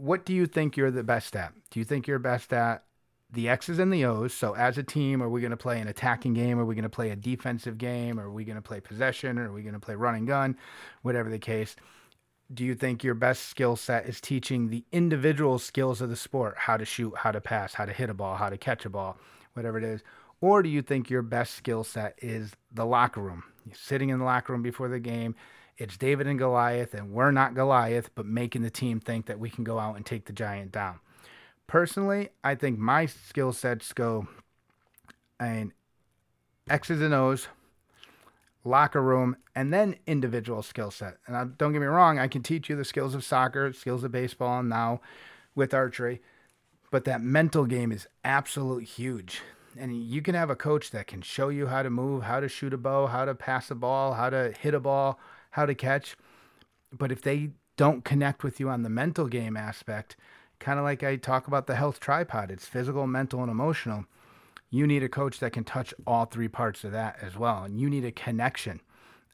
what 0.00 0.24
do 0.24 0.34
you 0.34 0.46
think 0.46 0.76
you're 0.76 0.90
the 0.90 1.02
best 1.02 1.36
at? 1.36 1.52
Do 1.70 1.78
you 1.78 1.84
think 1.84 2.06
you're 2.06 2.18
best 2.18 2.52
at 2.52 2.84
the 3.30 3.48
X's 3.48 3.78
and 3.78 3.92
the 3.92 4.04
O's? 4.04 4.32
So 4.32 4.54
as 4.54 4.78
a 4.78 4.82
team, 4.82 5.22
are 5.22 5.28
we 5.28 5.40
going 5.40 5.50
to 5.50 5.56
play 5.56 5.80
an 5.80 5.88
attacking 5.88 6.34
game? 6.34 6.58
Are 6.58 6.64
we 6.64 6.74
going 6.74 6.82
to 6.82 6.88
play 6.88 7.10
a 7.10 7.16
defensive 7.16 7.78
game? 7.78 8.18
Are 8.18 8.30
we 8.30 8.44
going 8.44 8.56
to 8.56 8.62
play 8.62 8.80
possession? 8.80 9.38
Are 9.38 9.52
we 9.52 9.62
going 9.62 9.74
to 9.74 9.80
play 9.80 9.94
run 9.94 10.14
and 10.14 10.26
gun? 10.26 10.56
Whatever 11.02 11.30
the 11.30 11.38
case. 11.38 11.76
Do 12.52 12.64
you 12.64 12.74
think 12.74 13.04
your 13.04 13.14
best 13.14 13.48
skill 13.48 13.76
set 13.76 14.08
is 14.08 14.20
teaching 14.20 14.68
the 14.68 14.84
individual 14.90 15.58
skills 15.58 16.00
of 16.00 16.08
the 16.08 16.16
sport, 16.16 16.56
how 16.58 16.76
to 16.76 16.84
shoot, 16.84 17.12
how 17.18 17.30
to 17.30 17.40
pass, 17.40 17.74
how 17.74 17.84
to 17.84 17.92
hit 17.92 18.10
a 18.10 18.14
ball, 18.14 18.36
how 18.36 18.48
to 18.48 18.58
catch 18.58 18.84
a 18.84 18.90
ball, 18.90 19.18
whatever 19.52 19.78
it 19.78 19.84
is? 19.84 20.02
Or 20.40 20.62
do 20.62 20.68
you 20.68 20.82
think 20.82 21.10
your 21.10 21.22
best 21.22 21.54
skill 21.54 21.84
set 21.84 22.18
is 22.20 22.52
the 22.72 22.86
locker 22.86 23.20
room? 23.20 23.44
You're 23.66 23.76
sitting 23.76 24.08
in 24.08 24.18
the 24.18 24.24
locker 24.24 24.52
room 24.52 24.62
before 24.62 24.88
the 24.88 24.98
game, 24.98 25.36
It's 25.80 25.96
David 25.96 26.26
and 26.26 26.38
Goliath, 26.38 26.92
and 26.92 27.10
we're 27.10 27.30
not 27.30 27.54
Goliath, 27.54 28.10
but 28.14 28.26
making 28.26 28.60
the 28.60 28.70
team 28.70 29.00
think 29.00 29.24
that 29.24 29.40
we 29.40 29.48
can 29.48 29.64
go 29.64 29.78
out 29.78 29.96
and 29.96 30.04
take 30.04 30.26
the 30.26 30.32
giant 30.34 30.72
down. 30.72 31.00
Personally, 31.66 32.28
I 32.44 32.54
think 32.54 32.78
my 32.78 33.06
skill 33.06 33.54
sets 33.54 33.94
go 33.94 34.28
and 35.40 35.72
X's 36.68 37.00
and 37.00 37.14
O's, 37.14 37.48
locker 38.62 39.00
room, 39.00 39.36
and 39.54 39.72
then 39.72 39.96
individual 40.06 40.60
skill 40.60 40.90
set. 40.90 41.16
And 41.26 41.34
I, 41.34 41.44
don't 41.44 41.72
get 41.72 41.80
me 41.80 41.86
wrong, 41.86 42.18
I 42.18 42.28
can 42.28 42.42
teach 42.42 42.68
you 42.68 42.76
the 42.76 42.84
skills 42.84 43.14
of 43.14 43.24
soccer, 43.24 43.72
skills 43.72 44.04
of 44.04 44.12
baseball, 44.12 44.60
and 44.60 44.68
now 44.68 45.00
with 45.54 45.72
archery. 45.72 46.20
But 46.90 47.06
that 47.06 47.22
mental 47.22 47.64
game 47.64 47.90
is 47.90 48.06
absolutely 48.22 48.84
huge. 48.84 49.40
And 49.78 49.98
you 49.98 50.20
can 50.20 50.34
have 50.34 50.50
a 50.50 50.56
coach 50.56 50.90
that 50.90 51.06
can 51.06 51.22
show 51.22 51.48
you 51.48 51.68
how 51.68 51.82
to 51.82 51.88
move, 51.88 52.24
how 52.24 52.40
to 52.40 52.50
shoot 52.50 52.74
a 52.74 52.76
bow, 52.76 53.06
how 53.06 53.24
to 53.24 53.34
pass 53.34 53.70
a 53.70 53.74
ball, 53.74 54.12
how 54.12 54.28
to 54.28 54.52
hit 54.60 54.74
a 54.74 54.80
ball, 54.80 55.18
how 55.50 55.66
to 55.66 55.74
catch. 55.74 56.16
But 56.92 57.12
if 57.12 57.22
they 57.22 57.50
don't 57.76 58.04
connect 58.04 58.42
with 58.42 58.60
you 58.60 58.68
on 58.68 58.82
the 58.82 58.90
mental 58.90 59.26
game 59.26 59.56
aspect, 59.56 60.16
kind 60.58 60.78
of 60.78 60.84
like 60.84 61.02
I 61.02 61.16
talk 61.16 61.46
about 61.46 61.66
the 61.66 61.76
health 61.76 62.00
tripod, 62.00 62.50
it's 62.50 62.66
physical, 62.66 63.06
mental, 63.06 63.40
and 63.40 63.50
emotional. 63.50 64.04
You 64.70 64.86
need 64.86 65.02
a 65.02 65.08
coach 65.08 65.40
that 65.40 65.52
can 65.52 65.64
touch 65.64 65.92
all 66.06 66.26
three 66.26 66.48
parts 66.48 66.84
of 66.84 66.92
that 66.92 67.16
as 67.20 67.36
well. 67.36 67.64
And 67.64 67.80
you 67.80 67.90
need 67.90 68.04
a 68.04 68.12
connection. 68.12 68.80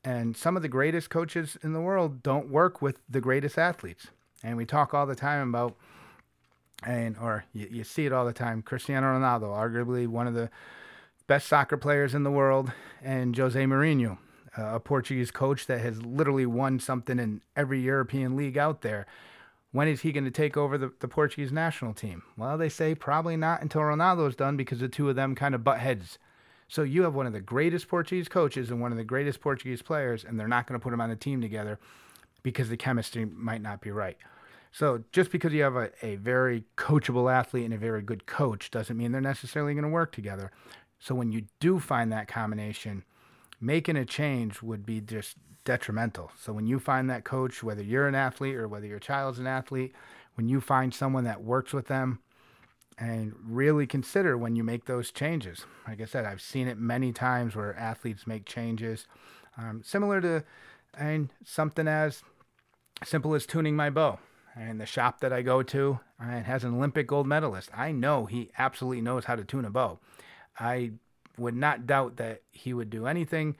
And 0.03 0.37
some 0.37 0.57
of 0.57 0.63
the 0.63 0.69
greatest 0.69 1.11
coaches 1.11 1.59
in 1.63 1.73
the 1.73 1.81
world 1.81 2.23
don't 2.23 2.49
work 2.49 2.81
with 2.81 3.01
the 3.09 3.21
greatest 3.21 3.59
athletes. 3.59 4.09
And 4.43 4.57
we 4.57 4.65
talk 4.65 4.95
all 4.95 5.07
the 5.07 5.17
time 5.17 5.49
about 5.49 5.77
and 6.85 7.17
or 7.19 7.45
you, 7.53 7.69
you 7.71 7.85
see 7.85 8.07
it 8.07 8.13
all 8.13 8.25
the 8.25 8.33
time. 8.33 8.63
Cristiano 8.63 9.07
Ronaldo, 9.07 9.49
arguably 9.49 10.07
one 10.07 10.27
of 10.27 10.35
the 10.35 10.51
best 11.27 11.49
soccer 11.49 11.77
players 11.77 12.15
in 12.15 12.23
the 12.23 12.31
world, 12.31 12.73
and 13.03 13.37
Jose 13.37 13.61
Mourinho, 13.65 14.19
uh, 14.59 14.75
a 14.75 14.81
Portuguese 14.81 15.31
coach 15.31 15.67
that 15.67 15.81
has 15.81 16.03
literally 16.03 16.47
won 16.47 16.79
something 16.81 17.19
in 17.19 17.43
every 17.55 17.81
European 17.81 18.37
league 18.37 18.59
out 18.59 18.83
there. 18.83 19.07
When 19.73 19.89
is 19.89 20.01
he 20.01 20.13
going 20.13 20.25
to 20.25 20.31
take 20.31 20.57
over 20.57 20.79
the, 20.79 20.93
the 21.01 21.09
Portuguese 21.09 21.53
national 21.53 21.93
team? 21.93 22.23
Well, 22.37 22.57
they 22.57 22.69
say 22.69 22.95
probably 22.95 23.37
not 23.37 23.61
until 23.63 23.83
Ronaldo's 23.83 24.37
done 24.37 24.57
because 24.57 24.79
the 24.79 24.89
two 24.89 25.11
of 25.11 25.17
them 25.17 25.35
kind 25.35 25.55
of 25.55 25.65
butt 25.65 25.81
heads. 25.81 26.19
So 26.69 26.83
you 26.83 27.03
have 27.03 27.15
one 27.15 27.27
of 27.27 27.33
the 27.33 27.41
greatest 27.41 27.87
Portuguese 27.89 28.29
coaches 28.29 28.71
and 28.71 28.81
one 28.81 28.91
of 28.91 28.99
the 28.99 29.05
greatest 29.05 29.41
Portuguese 29.41 29.83
players, 29.83 30.25
and 30.25 30.39
they're 30.39 30.49
not 30.49 30.67
going 30.67 30.79
to 30.79 30.83
put 30.83 30.91
them 30.91 31.01
on 31.01 31.11
a 31.11 31.17
team 31.17 31.41
together 31.41 31.79
because 32.43 32.69
the 32.69 32.77
chemistry 32.77 33.25
might 33.25 33.63
not 33.63 33.81
be 33.81 33.91
right. 33.91 34.17
So 34.73 35.05
just 35.13 35.31
because 35.31 35.53
you 35.53 35.63
have 35.63 35.77
a, 35.77 35.91
a 36.03 36.17
very 36.17 36.65
coachable 36.77 37.33
athlete 37.33 37.65
and 37.65 37.75
a 37.75 37.79
very 37.79 38.03
good 38.03 38.27
coach 38.27 38.71
doesn't 38.71 38.97
mean 38.97 39.13
they're 39.13 39.21
necessarily 39.21 39.75
going 39.75 39.85
to 39.85 39.89
work 39.89 40.13
together. 40.13 40.51
So 40.99 41.15
when 41.15 41.33
you 41.33 41.45
do 41.61 41.79
find 41.79 42.13
that 42.13 42.29
combination, 42.29 43.05
making 43.61 43.97
a 43.97 44.05
change 44.05 44.63
would 44.63 44.85
be 44.85 45.01
just 45.01 45.37
detrimental. 45.65 46.31
So 46.39 46.53
when 46.53 46.67
you 46.67 46.79
find 46.79 47.11
that 47.11 47.25
coach, 47.25 47.63
whether 47.63 47.83
you're 47.83 48.09
an 48.09 48.15
athlete 48.15 48.57
or 48.57 48.69
whether 48.69 48.87
your 48.87 48.99
child's 48.99 49.39
an 49.39 49.47
athlete, 49.47 49.95
when 50.35 50.49
you 50.49 50.61
find 50.61 50.95
someone 50.95 51.25
that 51.25 51.43
works 51.43 51.73
with 51.73 51.87
them, 51.87 52.21
and 52.99 53.35
really 53.45 53.87
consider 53.87 54.39
when 54.39 54.57
you 54.57 54.65
make 54.65 54.87
those 54.87 55.11
changes. 55.11 55.67
Like 55.87 56.01
I 56.01 56.07
said, 56.07 56.25
I've 56.25 56.41
seen 56.41 56.67
it 56.67 56.79
many 56.79 57.13
times 57.13 57.55
where 57.55 57.77
athletes 57.77 58.27
make 58.27 58.47
changes, 58.47 59.07
um, 59.59 59.83
similar 59.85 60.21
to 60.23 60.45
and 60.97 61.31
something 61.45 61.87
as 61.87 62.23
simple 63.05 63.35
as 63.35 63.45
tuning 63.45 63.77
my 63.77 63.91
bow 63.91 64.19
and 64.57 64.81
the 64.81 64.87
shop 64.87 65.21
that 65.21 65.33
I 65.33 65.43
go 65.43 65.63
to 65.63 66.01
it 66.19 66.45
has 66.45 66.65
an 66.65 66.75
Olympic 66.75 67.07
gold 67.07 67.27
medalist. 67.27 67.69
I 67.75 67.93
know 67.93 68.25
he 68.25 68.51
absolutely 68.57 69.03
knows 69.03 69.27
how 69.27 69.37
to 69.37 69.45
tune 69.45 69.67
a 69.67 69.71
bow. 69.71 69.99
I 70.59 70.93
would 71.38 71.55
not 71.55 71.87
doubt 71.87 72.16
that 72.16 72.43
he 72.50 72.73
would 72.73 72.90
do 72.90 73.07
anything 73.07 73.57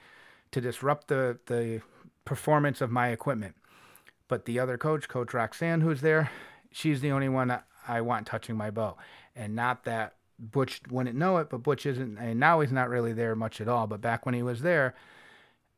to 0.53 0.61
disrupt 0.61 1.09
the 1.09 1.39
the 1.47 1.83
performance 2.25 2.81
of 2.81 2.91
my 2.91 3.09
equipment. 3.09 3.55
But 4.29 4.45
the 4.45 4.59
other 4.59 4.77
coach, 4.77 5.09
Coach 5.09 5.33
Roxanne, 5.33 5.83
who's 5.83 6.01
there, 6.01 6.31
she's 6.73 7.01
the 7.01 7.13
only 7.13 7.29
one 7.29 7.57
I 7.87 8.01
want 8.01 8.27
touching 8.27 8.57
my 8.57 8.71
bow, 8.71 8.97
and 9.35 9.55
not 9.55 9.85
that 9.85 10.15
Butch 10.39 10.83
wouldn't 10.91 11.17
know 11.17 11.39
it, 11.39 11.49
but 11.49 11.63
Butch 11.63 11.87
isn't, 11.87 12.19
and 12.19 12.41
now 12.41 12.61
he's 12.61 12.73
not 12.73 12.89
really 12.89 13.13
there 13.13 13.35
much 13.35 13.61
at 13.61 13.69
all. 13.69 13.87
But 13.87 14.01
back 14.01 14.27
when 14.27 14.35
he 14.35 14.43
was 14.43 14.63
there, 14.63 14.95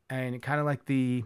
and 0.09 0.41
kind 0.41 0.59
of 0.59 0.65
like 0.65 0.85
the 0.85 1.23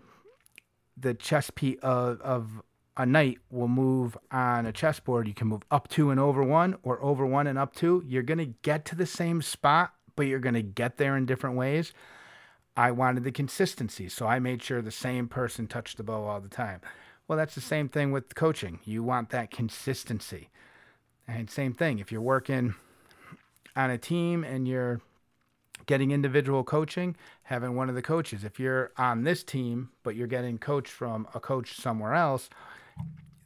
the 0.97 1.13
chess 1.13 1.49
piece 1.49 1.79
of, 1.81 2.21
of 2.21 2.61
a 2.95 3.05
knight 3.05 3.39
will 3.49 3.67
move 3.67 4.17
on 4.31 4.65
a 4.65 4.71
chessboard. 4.71 5.27
You 5.27 5.33
can 5.33 5.47
move 5.47 5.63
up 5.71 5.87
two 5.87 6.11
and 6.11 6.19
over 6.19 6.43
one, 6.43 6.75
or 6.83 7.01
over 7.03 7.25
one 7.25 7.47
and 7.47 7.57
up 7.57 7.73
two. 7.73 8.03
You're 8.05 8.23
to 8.23 8.53
get 8.61 8.85
to 8.85 8.95
the 8.95 9.05
same 9.05 9.41
spot, 9.41 9.93
but 10.15 10.27
you're 10.27 10.39
going 10.39 10.55
to 10.55 10.61
get 10.61 10.97
there 10.97 11.17
in 11.17 11.25
different 11.25 11.55
ways. 11.55 11.93
I 12.75 12.91
wanted 12.91 13.23
the 13.23 13.31
consistency, 13.31 14.09
so 14.09 14.25
I 14.25 14.39
made 14.39 14.63
sure 14.63 14.81
the 14.81 14.91
same 14.91 15.27
person 15.27 15.67
touched 15.67 15.97
the 15.97 16.03
bow 16.03 16.25
all 16.25 16.41
the 16.41 16.49
time. 16.49 16.81
Well, 17.27 17.37
that's 17.37 17.55
the 17.55 17.61
same 17.61 17.87
thing 17.87 18.11
with 18.11 18.35
coaching. 18.35 18.79
You 18.83 19.03
want 19.03 19.29
that 19.29 19.51
consistency. 19.51 20.49
And 21.27 21.49
same 21.49 21.73
thing, 21.73 21.99
if 21.99 22.11
you're 22.11 22.21
working 22.21 22.75
on 23.75 23.89
a 23.89 23.97
team 23.97 24.43
and 24.43 24.67
you're 24.67 25.01
getting 25.85 26.11
individual 26.11 26.63
coaching, 26.63 27.15
having 27.43 27.75
one 27.75 27.89
of 27.89 27.95
the 27.95 28.01
coaches. 28.01 28.43
If 28.43 28.59
you're 28.59 28.91
on 28.97 29.23
this 29.23 29.43
team, 29.43 29.89
but 30.03 30.15
you're 30.15 30.27
getting 30.27 30.57
coached 30.57 30.91
from 30.91 31.27
a 31.33 31.39
coach 31.39 31.75
somewhere 31.75 32.13
else, 32.13 32.49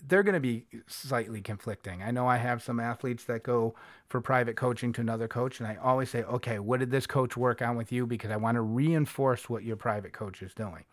they're 0.08 0.24
going 0.24 0.34
to 0.34 0.40
be 0.40 0.66
slightly 0.88 1.42
conflicting. 1.42 2.02
I 2.02 2.12
know 2.12 2.28
I 2.28 2.38
have 2.38 2.64
some 2.64 2.80
athletes 2.80 3.26
that 3.26 3.44
go 3.44 3.76
for 4.08 4.22
private 4.22 4.56
coaching 4.56 4.94
to 4.94 5.02
another 5.02 5.28
coach, 5.28 5.60
and 5.60 5.68
I 5.68 5.76
always 5.76 6.10
say, 6.10 6.24
okay, 6.24 6.60
what 6.60 6.80
did 6.80 6.92
this 6.92 7.08
coach 7.08 7.36
work 7.36 7.62
on 7.62 7.76
with 7.76 7.92
you? 7.92 8.06
Because 8.06 8.32
I 8.32 8.38
want 8.38 8.56
to 8.56 8.62
reinforce 8.62 9.50
what 9.50 9.64
your 9.64 9.76
private 9.76 10.14
coach 10.14 10.42
is 10.42 10.54
doing. 10.54 10.86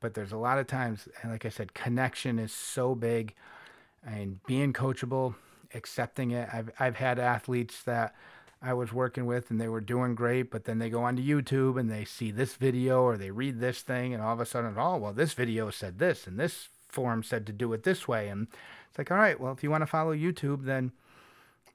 But 0.00 0.14
there's 0.14 0.32
a 0.32 0.36
lot 0.36 0.58
of 0.58 0.66
times, 0.66 1.08
and 1.22 1.30
like 1.30 1.46
I 1.46 1.50
said, 1.50 1.74
connection 1.74 2.38
is 2.38 2.52
so 2.52 2.94
big, 2.94 3.34
and 4.04 4.42
being 4.44 4.72
coachable, 4.72 5.36
accepting 5.74 6.32
it. 6.32 6.48
I've 6.52 6.70
I've 6.80 6.96
had 6.96 7.18
athletes 7.18 7.82
that 7.84 8.14
I 8.60 8.74
was 8.74 8.92
working 8.92 9.26
with 9.26 9.50
and 9.50 9.60
they 9.60 9.68
were 9.68 9.80
doing 9.80 10.14
great, 10.14 10.50
but 10.50 10.64
then 10.64 10.78
they 10.78 10.90
go 10.90 11.02
onto 11.02 11.22
YouTube 11.22 11.78
and 11.78 11.90
they 11.90 12.04
see 12.04 12.30
this 12.30 12.54
video 12.54 13.02
or 13.02 13.16
they 13.16 13.30
read 13.30 13.60
this 13.60 13.82
thing, 13.82 14.14
and 14.14 14.22
all 14.22 14.32
of 14.32 14.40
a 14.40 14.46
sudden, 14.46 14.74
oh 14.76 14.96
well, 14.96 15.12
this 15.12 15.34
video 15.34 15.70
said 15.70 15.98
this, 15.98 16.26
and 16.26 16.38
this 16.38 16.68
forum 16.92 17.22
said 17.22 17.46
to 17.46 17.52
do 17.52 17.72
it 17.72 17.82
this 17.82 18.06
way. 18.06 18.28
And 18.28 18.48
it's 18.88 18.98
like, 18.98 19.10
all 19.10 19.16
right, 19.16 19.40
well, 19.40 19.52
if 19.52 19.62
you 19.62 19.70
want 19.70 19.82
to 19.82 19.86
follow 19.86 20.14
YouTube, 20.14 20.64
then 20.64 20.92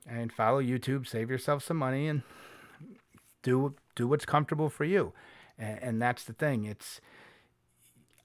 and 0.09 0.31
follow 0.31 0.61
YouTube, 0.61 1.05
save 1.07 1.29
yourself 1.29 1.63
some 1.63 1.77
money, 1.77 2.07
and 2.07 2.21
do 3.43 3.75
do 3.95 4.07
what's 4.07 4.25
comfortable 4.25 4.69
for 4.69 4.85
you. 4.85 5.13
And, 5.57 5.79
and 5.81 6.01
that's 6.01 6.23
the 6.23 6.33
thing. 6.33 6.65
It's 6.65 7.01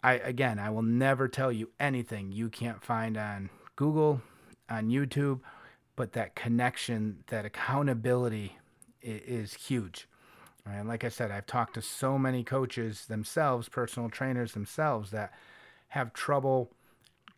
I 0.03 0.15
again, 0.15 0.59
I 0.59 0.71
will 0.71 0.83
never 0.83 1.29
tell 1.29 1.51
you 1.51 1.71
anything 1.81 2.33
you 2.33 2.49
can't 2.49 2.85
find 2.85 3.17
on 3.17 3.51
Google, 3.77 4.23
on 4.69 4.89
YouTube, 4.89 5.41
but 5.97 6.13
that 6.13 6.35
connection, 6.35 7.25
that 7.29 7.45
accountability 7.45 8.59
is, 9.01 9.53
is 9.53 9.55
huge. 9.55 10.09
And 10.65 10.87
like 10.87 11.03
I 11.03 11.09
said, 11.09 11.31
I've 11.31 11.47
talked 11.47 11.75
to 11.75 11.83
so 11.83 12.19
many 12.19 12.45
coaches 12.45 13.07
themselves, 13.07 13.69
personal 13.69 14.09
trainers 14.09 14.53
themselves, 14.53 15.11
that 15.11 15.33
have 15.89 16.13
trouble 16.13 16.71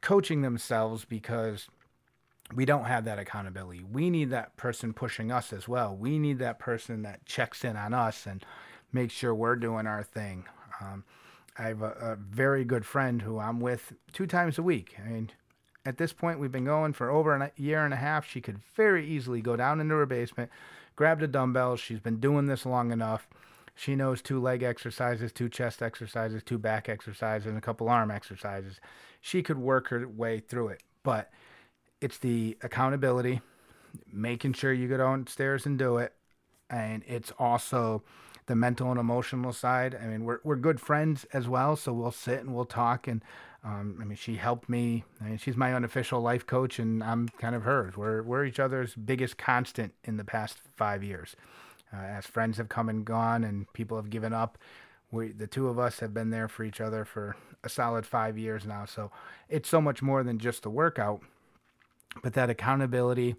coaching 0.05 0.43
themselves 0.43 1.07
because 1.07 1.69
we 2.55 2.67
don't 2.67 2.85
have 2.85 3.07
that 3.07 3.19
accountability. 3.19 3.83
We 3.83 4.11
need 4.11 4.29
that 4.31 4.55
person 4.59 4.93
pushing 4.93 5.33
us 5.33 5.51
as 5.51 5.67
well. 5.67 5.97
We 5.97 6.19
need 6.19 6.39
that 6.41 6.59
person 6.59 7.03
that 7.03 7.25
checks 7.25 7.65
in 7.65 7.75
on 7.77 7.95
us 7.95 8.27
and 8.27 8.45
makes 8.93 9.15
sure 9.15 9.35
we're 9.35 9.57
doing 9.57 9.87
our 9.87 10.03
thing. 10.03 10.45
Um, 10.81 11.05
I 11.59 11.69
have 11.69 11.81
a, 11.81 11.93
a, 11.93 12.17
very 12.17 12.67
good 12.67 12.85
friend 12.85 13.23
who 13.23 13.39
I'm 13.39 13.61
with 13.61 13.95
two 14.13 14.27
times 14.27 14.59
a 14.59 14.63
week. 14.63 14.95
I 15.03 15.09
mean, 15.09 15.31
at 15.87 15.97
this 15.97 16.13
point, 16.13 16.39
we've 16.39 16.53
been 16.53 16.67
going 16.67 16.93
for 16.93 17.11
over 17.11 17.35
a 17.35 17.53
year 17.57 17.83
and 17.83 17.95
a 17.95 17.99
half. 17.99 18.29
She 18.29 18.43
could 18.43 18.61
very 18.77 19.07
easily 19.07 19.41
go 19.41 19.57
down 19.57 19.81
into 19.81 19.95
her 19.95 20.07
basement, 20.07 20.51
grab 20.97 21.21
the 21.21 21.29
dumbbells. 21.29 21.81
She's 21.81 22.01
been 22.01 22.21
doing 22.21 22.45
this 22.45 22.67
long 22.67 22.93
enough. 22.93 23.27
She 23.75 23.97
knows 23.97 24.23
two 24.23 24.41
leg 24.41 24.63
exercises, 24.63 25.33
two 25.33 25.49
chest 25.49 25.83
exercises, 25.83 26.43
two 26.45 26.59
back 26.59 26.89
exercises, 26.89 27.47
and 27.47 27.59
a 27.59 27.61
couple 27.61 27.89
arm 27.89 28.11
exercises 28.11 28.81
she 29.25 29.43
could 29.43 29.57
work 29.57 29.89
her 29.89 30.07
way 30.07 30.39
through 30.39 30.69
it. 30.69 30.83
But 31.03 31.31
it's 31.99 32.19
the 32.19 32.59
accountability, 32.63 33.41
making 34.13 34.53
sure 34.53 34.71
you 34.71 34.87
go 34.87 34.99
downstairs 34.99 35.65
and 35.65 35.79
do 35.79 35.97
it, 35.97 36.13
and 36.69 37.03
it's 37.07 37.33
also 37.39 38.03
the 38.45 38.55
mental 38.55 38.91
and 38.91 39.01
emotional 39.01 39.55
side. 39.55 39.95
I 39.95 40.07
mean, 40.07 40.25
we're 40.25 40.41
we're 40.45 40.57
good 40.57 40.79
friends 40.79 41.25
as 41.33 41.49
well, 41.49 41.75
so 41.75 41.95
we'll 41.95 42.11
sit 42.11 42.41
and 42.41 42.55
we'll 42.55 42.67
talk. 42.67 43.09
And 43.09 43.25
um, 43.65 43.97
I 43.99 44.05
mean, 44.05 44.19
she 44.19 44.37
helped 44.37 44.69
me. 44.69 45.05
I 45.23 45.25
mean, 45.25 45.39
she's 45.39 45.57
my 45.57 45.73
unofficial 45.73 46.21
life 46.21 46.45
coach, 46.47 46.79
and 46.79 47.03
I'm 47.03 47.31
kind 47.31 47.55
of 47.55 47.63
hers. 47.63 47.97
We're 47.97 48.23
we're 48.23 48.45
each 48.45 48.61
other's 48.61 48.95
biggest 48.95 49.39
constant 49.39 49.95
in 50.05 50.19
the 50.19 50.25
past 50.25 50.59
five 50.77 51.03
years. 51.03 51.35
Uh, 51.95 52.05
as 52.05 52.27
friends 52.27 52.59
have 52.59 52.69
come 52.69 52.89
and 52.89 53.05
gone, 53.05 53.45
and 53.45 53.73
people 53.73 53.97
have 53.97 54.11
given 54.11 54.33
up, 54.33 54.59
we 55.11 55.33
the 55.33 55.47
two 55.47 55.69
of 55.69 55.79
us 55.79 56.01
have 56.01 56.13
been 56.13 56.31
there 56.31 56.49
for 56.49 56.65
each 56.65 56.81
other 56.81 57.05
for 57.05 57.37
a 57.63 57.69
solid 57.69 58.05
five 58.05 58.37
years 58.37 58.67
now. 58.67 58.85
So 58.85 59.11
it's 59.49 59.69
so 59.69 59.81
much 59.81 60.03
more 60.03 60.23
than 60.25 60.39
just 60.39 60.63
the 60.63 60.71
workout, 60.71 61.21
but 62.23 62.33
that 62.35 62.51
accountability, 62.51 63.37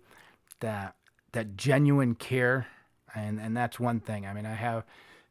that 0.62 0.96
that 1.34 1.58
genuine 1.58 2.16
care, 2.16 2.68
and 3.14 3.40
and 3.40 3.56
that's 3.58 3.80
one 3.80 4.00
thing. 4.00 4.26
I 4.26 4.34
mean, 4.34 4.46
I 4.46 4.54
have 4.54 4.86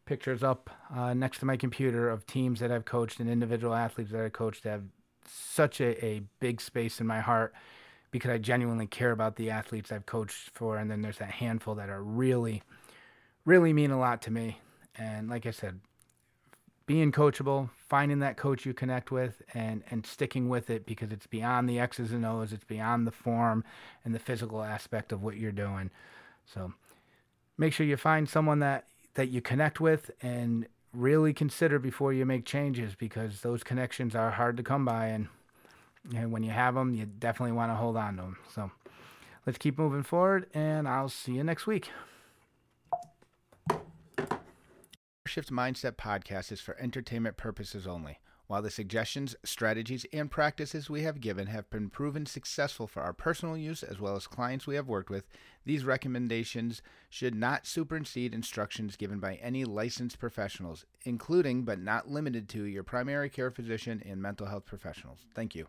pictures 0.07 0.43
up 0.43 0.71
uh, 0.95 1.15
next 1.15 1.39
to 1.39 1.47
my 1.47 1.57
computer 1.57 2.11
of 2.11 2.27
teams 2.27 2.61
that 2.61 2.71
I've 2.71 2.85
coached 2.85 3.21
and 3.21 3.31
individual 3.31 3.75
athletes 3.75 4.11
that 4.11 4.23
I've 4.23 4.33
coached 4.33 4.65
that 4.65 4.71
have 4.71 4.85
such 5.27 5.81
a, 5.81 6.05
a 6.05 6.23
big 6.41 6.61
space 6.61 7.01
in 7.01 7.07
my 7.07 7.21
heart 7.21 7.55
because 8.11 8.31
I 8.31 8.39
genuinely 8.39 8.87
care 8.87 9.11
about 9.11 9.37
the 9.37 9.51
athletes 9.51 9.91
I've 9.91 10.07
coached 10.07 10.51
for. 10.53 10.77
And 10.77 10.91
then 10.91 11.03
there's 11.03 11.19
that 11.19 11.31
handful 11.31 11.75
that 11.77 11.89
are 11.89 12.03
really, 12.03 12.63
really 13.45 13.73
mean 13.73 13.91
a 13.91 13.99
lot 13.99 14.23
to 14.23 14.31
me. 14.31 14.59
And 14.97 15.29
like 15.29 15.47
I 15.47 15.51
said, 15.51 15.81
being 16.87 17.13
coachable, 17.13 17.71
finding 17.89 18.19
that 18.21 18.37
coach 18.37 18.67
you 18.67 18.75
connect 18.75 19.11
with, 19.11 19.43
and 19.55 19.83
and 19.91 20.07
sticking 20.07 20.49
with 20.49 20.71
it 20.71 20.87
because 20.87 21.13
it's 21.13 21.27
beyond 21.27 21.69
the 21.69 21.79
X's 21.79 22.13
and 22.13 22.27
O's, 22.27 22.53
it's 22.53 22.65
beyond 22.65 23.07
the 23.07 23.13
form 23.13 23.65
and 24.05 24.15
the 24.15 24.19
physical 24.19 24.63
aspect 24.63 25.13
of 25.13 25.23
what 25.23 25.37
you're 25.37 25.53
doing. 25.53 25.91
So 26.45 26.73
make 27.57 27.73
sure 27.73 27.87
you 27.87 27.97
find 27.97 28.29
someone 28.29 28.59
that 28.61 28.87
that 29.15 29.29
you 29.29 29.41
connect 29.41 29.81
with 29.81 30.11
and 30.23 30.67
really 30.93 31.33
consider 31.33 31.79
before 31.79 32.13
you 32.13 32.25
make 32.25 32.45
changes 32.45 32.95
because 32.95 33.41
those 33.41 33.65
connections 33.65 34.15
are 34.15 34.31
hard 34.31 34.57
to 34.57 34.63
come 34.63 34.85
by 34.85 35.07
and 35.07 35.29
and 36.15 36.31
when 36.31 36.43
you 36.43 36.51
have 36.51 36.75
them 36.75 36.95
you 36.95 37.07
definitely 37.07 37.53
want 37.53 37.71
to 37.71 37.75
hold 37.75 37.97
on 37.97 38.17
to 38.17 38.23
them 38.23 38.37
so 38.55 38.71
let's 39.47 39.59
keep 39.59 39.79
moving 39.79 40.03
forward 40.03 40.47
and 40.55 40.87
i'll 40.87 41.09
see 41.09 41.33
you 41.33 41.43
next 41.43 41.67
week 41.67 41.91
Shift 45.27 45.51
Mindset 45.51 45.93
podcast 45.93 46.53
is 46.53 46.61
for 46.61 46.77
entertainment 46.79 47.39
purposes 47.39 47.87
only. 47.87 48.19
While 48.47 48.61
the 48.61 48.71
suggestions, 48.71 49.35
strategies, 49.43 50.05
and 50.13 50.31
practices 50.31 50.91
we 50.91 51.01
have 51.03 51.23
given 51.23 51.47
have 51.47 51.71
been 51.71 51.89
proven 51.89 52.27
successful 52.27 52.87
for 52.87 53.03
our 53.03 53.15
personal 53.15 53.57
use 53.57 53.83
as 53.83 53.99
well 53.99 54.17
as 54.17 54.27
clients 54.27 54.67
we 54.67 54.75
have 54.75 54.87
worked 54.87 55.09
with, 55.09 55.27
these 55.65 55.83
recommendations 55.83 56.83
should 57.09 57.35
not 57.35 57.67
supersede 57.67 58.35
instructions 58.35 58.97
given 58.97 59.19
by 59.19 59.37
any 59.37 59.65
licensed 59.65 60.19
professionals, 60.19 60.85
including 61.05 61.65
but 61.65 61.79
not 61.79 62.07
limited 62.07 62.47
to 62.51 62.65
your 62.65 62.83
primary 62.83 63.31
care 63.31 63.51
physician 63.51 64.03
and 64.05 64.21
mental 64.21 64.47
health 64.47 64.67
professionals. 64.67 65.21
Thank 65.35 65.55
you. 65.55 65.69